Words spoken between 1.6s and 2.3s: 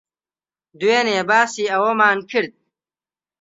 ئەوەمان